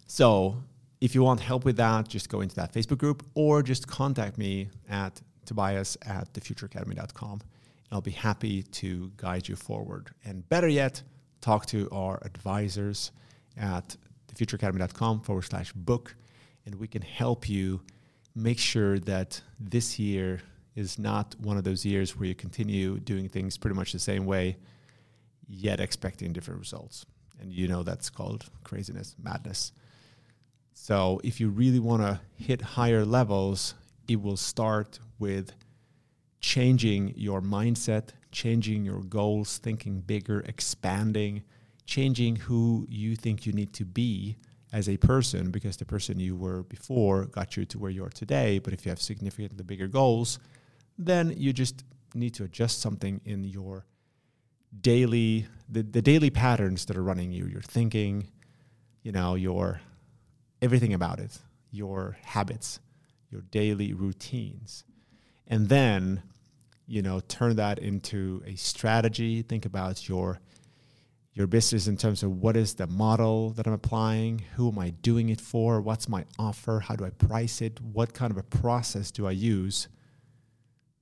So 0.06 0.56
if 1.00 1.14
you 1.14 1.22
want 1.22 1.40
help 1.40 1.64
with 1.64 1.76
that, 1.76 2.08
just 2.08 2.28
go 2.28 2.40
into 2.40 2.56
that 2.56 2.72
Facebook 2.72 2.98
group 2.98 3.24
or 3.34 3.62
just 3.62 3.86
contact 3.86 4.38
me 4.38 4.68
at 4.88 5.20
tobias 5.44 5.96
at 6.06 6.32
thefutureacademy.com. 6.32 7.40
I'll 7.92 8.00
be 8.00 8.12
happy 8.12 8.62
to 8.62 9.10
guide 9.16 9.48
you 9.48 9.56
forward. 9.56 10.10
And 10.24 10.48
better 10.48 10.68
yet, 10.68 11.02
talk 11.40 11.66
to 11.66 11.88
our 11.90 12.20
advisors 12.22 13.10
at 13.56 13.96
thefutureacademy.com 14.32 15.22
forward 15.22 15.42
slash 15.42 15.72
book. 15.72 16.14
And 16.66 16.76
we 16.76 16.86
can 16.86 17.02
help 17.02 17.48
you 17.48 17.80
make 18.34 18.58
sure 18.58 18.98
that 19.00 19.40
this 19.58 19.98
year 19.98 20.40
is 20.74 20.98
not 20.98 21.34
one 21.40 21.56
of 21.56 21.64
those 21.64 21.84
years 21.84 22.16
where 22.16 22.28
you 22.28 22.34
continue 22.34 22.98
doing 22.98 23.28
things 23.28 23.58
pretty 23.58 23.76
much 23.76 23.92
the 23.92 23.98
same 23.98 24.26
way, 24.26 24.56
yet 25.48 25.80
expecting 25.80 26.32
different 26.32 26.60
results 26.60 27.06
and 27.40 27.52
you 27.52 27.66
know 27.66 27.82
that's 27.82 28.10
called 28.10 28.46
craziness, 28.64 29.16
madness. 29.22 29.72
So 30.74 31.20
if 31.24 31.40
you 31.40 31.48
really 31.48 31.78
want 31.78 32.02
to 32.02 32.20
hit 32.36 32.60
higher 32.60 33.04
levels, 33.04 33.74
it 34.08 34.20
will 34.20 34.36
start 34.36 34.98
with 35.18 35.52
changing 36.40 37.14
your 37.16 37.40
mindset, 37.40 38.10
changing 38.32 38.84
your 38.84 39.00
goals, 39.00 39.58
thinking 39.58 40.00
bigger, 40.00 40.40
expanding, 40.40 41.42
changing 41.86 42.36
who 42.36 42.86
you 42.88 43.16
think 43.16 43.46
you 43.46 43.52
need 43.52 43.72
to 43.74 43.84
be 43.84 44.36
as 44.72 44.88
a 44.88 44.96
person 44.96 45.50
because 45.50 45.76
the 45.76 45.84
person 45.84 46.20
you 46.20 46.36
were 46.36 46.62
before 46.64 47.26
got 47.26 47.56
you 47.56 47.64
to 47.66 47.78
where 47.78 47.90
you 47.90 48.04
are 48.04 48.10
today. 48.10 48.58
But 48.58 48.72
if 48.72 48.86
you 48.86 48.90
have 48.90 49.00
significantly 49.00 49.64
bigger 49.64 49.88
goals, 49.88 50.38
then 51.06 51.34
you 51.36 51.52
just 51.52 51.84
need 52.14 52.34
to 52.34 52.44
adjust 52.44 52.80
something 52.80 53.20
in 53.24 53.44
your 53.44 53.86
daily 54.80 55.46
the, 55.68 55.82
the 55.82 56.02
daily 56.02 56.30
patterns 56.30 56.84
that 56.84 56.96
are 56.96 57.02
running 57.02 57.32
you 57.32 57.44
your 57.46 57.62
thinking 57.62 58.28
you 59.02 59.10
know 59.10 59.34
your 59.34 59.80
everything 60.62 60.94
about 60.94 61.18
it 61.18 61.38
your 61.72 62.16
habits 62.22 62.80
your 63.30 63.42
daily 63.42 63.92
routines. 63.92 64.84
And 65.46 65.68
then 65.68 66.22
you 66.86 67.02
know 67.02 67.20
turn 67.20 67.56
that 67.56 67.78
into 67.78 68.42
a 68.46 68.56
strategy. 68.56 69.42
Think 69.42 69.64
about 69.64 70.08
your 70.08 70.40
your 71.32 71.46
business 71.46 71.86
in 71.86 71.96
terms 71.96 72.22
of 72.24 72.32
what 72.32 72.56
is 72.56 72.74
the 72.74 72.88
model 72.88 73.50
that 73.50 73.66
I'm 73.66 73.72
applying, 73.72 74.42
who 74.56 74.70
am 74.70 74.78
I 74.80 74.90
doing 74.90 75.28
it 75.28 75.40
for, 75.40 75.80
what's 75.80 76.08
my 76.08 76.24
offer, 76.38 76.80
how 76.80 76.96
do 76.96 77.04
I 77.04 77.10
price 77.10 77.62
it, 77.62 77.80
what 77.80 78.12
kind 78.12 78.32
of 78.32 78.36
a 78.36 78.42
process 78.42 79.12
do 79.12 79.28
I 79.28 79.30
use 79.30 79.88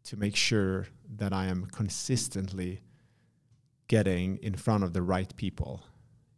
to 0.09 0.17
make 0.17 0.35
sure 0.35 0.87
that 1.17 1.35
I 1.35 1.47
am 1.47 1.67
consistently 1.67 2.81
getting 3.89 4.39
in 4.39 4.55
front 4.55 4.83
of 4.83 4.95
the 4.95 5.03
right 5.03 5.35
people 5.37 5.85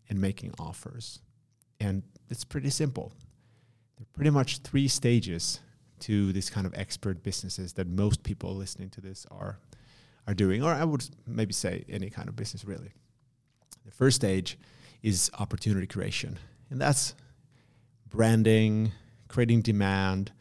and 0.08 0.20
making 0.20 0.54
offers. 0.58 1.20
And 1.78 2.02
it's 2.28 2.42
pretty 2.42 2.70
simple. 2.70 3.12
There 3.96 4.02
are 4.02 4.12
pretty 4.12 4.30
much 4.30 4.58
three 4.58 4.88
stages 4.88 5.60
to 6.00 6.32
this 6.32 6.50
kind 6.50 6.66
of 6.66 6.74
expert 6.74 7.22
businesses 7.22 7.74
that 7.74 7.86
most 7.86 8.24
people 8.24 8.56
listening 8.56 8.90
to 8.90 9.00
this 9.00 9.24
are 9.30 9.60
are 10.26 10.34
doing, 10.34 10.62
or 10.62 10.72
I 10.72 10.84
would 10.84 11.08
maybe 11.26 11.52
say 11.52 11.84
any 11.88 12.10
kind 12.10 12.28
of 12.28 12.34
business 12.36 12.64
really. 12.64 12.92
The 13.84 13.92
first 13.92 14.16
stage 14.16 14.58
is 15.02 15.30
opportunity 15.38 15.86
creation, 15.86 16.38
and 16.70 16.80
that's 16.80 17.14
branding, 18.08 18.92
creating 19.28 19.62
demand, 19.62 20.32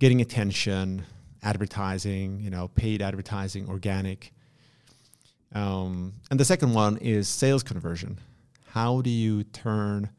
getting 0.00 0.20
attention, 0.20 1.04
advertising, 1.46 2.40
you 2.40 2.50
know, 2.50 2.68
paid 2.68 3.00
advertising, 3.00 3.68
organic. 3.68 4.32
Um, 5.54 6.14
and 6.30 6.40
the 6.40 6.44
second 6.44 6.74
one 6.74 6.96
is 6.98 7.28
sales 7.28 7.62
conversion. 7.62 8.18
How 8.70 9.00
do 9.00 9.10
you 9.10 9.44
turn 9.44 10.10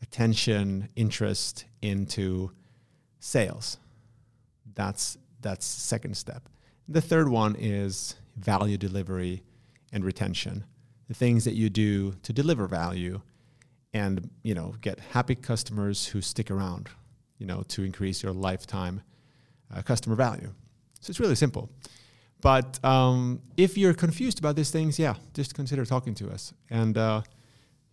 attention, 0.00 0.88
interest 0.94 1.64
into 1.82 2.52
sales? 3.18 3.78
That's 4.74 5.18
that's 5.40 5.66
second 5.66 6.16
step. 6.16 6.48
The 6.88 7.00
third 7.00 7.28
one 7.28 7.56
is 7.58 8.14
value 8.36 8.78
delivery 8.78 9.42
and 9.92 10.04
retention. 10.04 10.64
The 11.08 11.14
things 11.14 11.44
that 11.44 11.54
you 11.54 11.70
do 11.70 12.14
to 12.22 12.32
deliver 12.32 12.66
value 12.66 13.20
and, 13.92 14.30
you 14.42 14.54
know, 14.54 14.74
get 14.80 15.00
happy 15.00 15.34
customers 15.34 16.06
who 16.06 16.20
stick 16.20 16.50
around, 16.50 16.88
you 17.38 17.46
know, 17.46 17.62
to 17.68 17.82
increase 17.82 18.22
your 18.22 18.32
lifetime 18.32 19.02
uh, 19.74 19.82
customer 19.82 20.16
value. 20.16 20.52
So 21.00 21.10
it's 21.10 21.20
really 21.20 21.34
simple. 21.34 21.70
But 22.40 22.82
um, 22.84 23.42
if 23.56 23.76
you're 23.76 23.94
confused 23.94 24.38
about 24.38 24.56
these 24.56 24.70
things, 24.70 24.98
yeah, 24.98 25.14
just 25.34 25.54
consider 25.54 25.84
talking 25.84 26.14
to 26.14 26.30
us. 26.30 26.52
And 26.70 26.96
uh, 26.96 27.22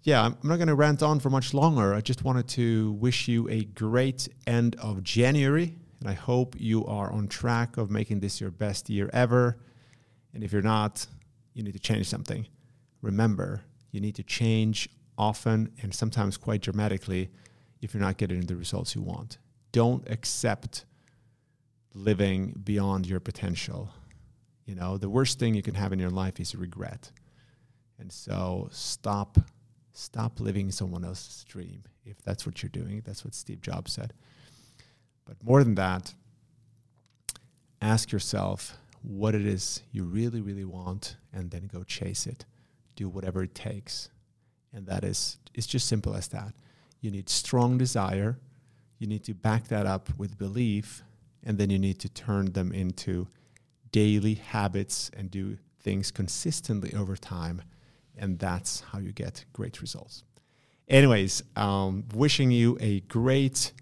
yeah, 0.03 0.23
I'm 0.23 0.37
not 0.43 0.57
going 0.57 0.67
to 0.67 0.75
rant 0.75 1.01
on 1.01 1.19
for 1.19 1.29
much 1.29 1.53
longer. 1.53 1.93
I 1.93 2.01
just 2.01 2.23
wanted 2.23 2.47
to 2.49 2.91
wish 2.93 3.27
you 3.27 3.49
a 3.49 3.63
great 3.63 4.27
end 4.45 4.75
of 4.79 5.03
January. 5.03 5.75
And 5.99 6.09
I 6.09 6.13
hope 6.13 6.55
you 6.59 6.85
are 6.85 7.11
on 7.11 7.27
track 7.27 7.77
of 7.77 7.89
making 7.89 8.19
this 8.19 8.39
your 8.39 8.51
best 8.51 8.89
year 8.89 9.09
ever. 9.13 9.57
And 10.33 10.43
if 10.43 10.53
you're 10.53 10.61
not, 10.61 11.07
you 11.53 11.63
need 11.63 11.73
to 11.73 11.79
change 11.79 12.07
something. 12.07 12.45
Remember, 13.01 13.61
you 13.91 13.99
need 13.99 14.15
to 14.15 14.23
change 14.23 14.89
often 15.17 15.71
and 15.81 15.93
sometimes 15.93 16.37
quite 16.37 16.61
dramatically 16.61 17.29
if 17.81 17.93
you're 17.93 18.03
not 18.03 18.17
getting 18.17 18.41
the 18.41 18.55
results 18.55 18.93
you 18.93 19.01
want. 19.01 19.37
Don't 19.71 20.07
accept 20.09 20.85
living 21.95 22.53
beyond 22.63 23.07
your 23.07 23.19
potential. 23.19 23.89
You 24.65 24.75
know, 24.75 24.97
the 24.97 25.09
worst 25.09 25.39
thing 25.39 25.55
you 25.55 25.63
can 25.63 25.75
have 25.75 25.93
in 25.93 25.99
your 25.99 26.09
life 26.09 26.39
is 26.39 26.53
regret. 26.53 27.11
And 27.97 28.11
so 28.11 28.67
stop 28.71 29.39
stop 29.93 30.41
living 30.41 30.71
someone 30.71 31.05
else's 31.05 31.45
dream 31.45 31.81
if 32.03 32.21
that's 32.21 32.45
what 32.45 32.61
you're 32.61 32.69
doing. 32.69 33.01
That's 33.05 33.23
what 33.23 33.33
Steve 33.33 33.61
Jobs 33.61 33.93
said. 33.93 34.13
But 35.23 35.41
more 35.41 35.63
than 35.63 35.75
that, 35.75 36.13
ask 37.81 38.11
yourself 38.11 38.77
what 39.01 39.33
it 39.33 39.45
is 39.45 39.81
you 39.93 40.03
really, 40.03 40.41
really 40.41 40.65
want 40.65 41.15
and 41.31 41.49
then 41.49 41.69
go 41.71 41.83
chase 41.83 42.27
it. 42.27 42.43
Do 42.97 43.07
whatever 43.07 43.43
it 43.43 43.55
takes. 43.55 44.09
And 44.73 44.85
that 44.87 45.05
is 45.05 45.37
it's 45.53 45.67
just 45.67 45.87
simple 45.87 46.15
as 46.15 46.27
that. 46.29 46.53
You 46.99 47.11
need 47.11 47.29
strong 47.29 47.77
desire. 47.77 48.37
You 48.99 49.07
need 49.07 49.23
to 49.25 49.33
back 49.33 49.67
that 49.69 49.85
up 49.85 50.09
with 50.17 50.37
belief 50.37 51.03
and 51.45 51.57
then 51.57 51.69
you 51.69 51.79
need 51.79 51.99
to 51.99 52.09
turn 52.09 52.51
them 52.53 52.71
into 52.71 53.27
daily 53.91 54.33
habits 54.33 55.11
and 55.15 55.31
do 55.31 55.57
things 55.79 56.11
consistently 56.11 56.93
over 56.93 57.15
time. 57.15 57.61
And 58.17 58.39
that's 58.39 58.81
how 58.81 58.99
you 58.99 59.11
get 59.11 59.45
great 59.53 59.81
results. 59.81 60.23
Anyways, 60.87 61.43
um, 61.55 62.05
wishing 62.13 62.51
you 62.51 62.77
a 62.81 63.01
great, 63.01 63.73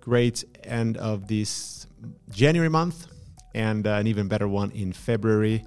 great 0.00 0.44
end 0.64 0.96
of 0.96 1.28
this 1.28 1.86
January 2.30 2.68
month 2.68 3.06
and 3.54 3.86
uh, 3.86 3.94
an 3.94 4.06
even 4.06 4.28
better 4.28 4.48
one 4.48 4.70
in 4.70 4.92
February. 4.92 5.64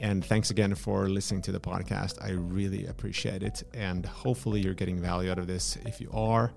And 0.00 0.24
thanks 0.24 0.50
again 0.50 0.74
for 0.74 1.08
listening 1.08 1.42
to 1.42 1.52
the 1.52 1.60
podcast. 1.60 2.22
I 2.22 2.30
really 2.30 2.86
appreciate 2.86 3.42
it. 3.42 3.62
And 3.74 4.04
hopefully, 4.04 4.60
you're 4.60 4.74
getting 4.74 4.98
value 5.00 5.30
out 5.30 5.38
of 5.38 5.46
this. 5.46 5.78
If 5.86 6.00
you 6.00 6.10
are, 6.12 6.52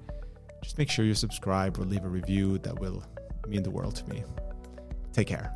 just 0.64 0.78
make 0.78 0.90
sure 0.90 1.06
you 1.06 1.14
subscribe 1.14 1.78
or 1.80 1.86
leave 1.86 2.04
a 2.04 2.10
review. 2.10 2.58
That 2.60 2.80
will 2.80 3.04
mean 3.48 3.64
the 3.64 3.72
world 3.72 3.96
to 3.96 4.10
me. 4.10 4.24
Take 5.14 5.28
care. 5.28 5.56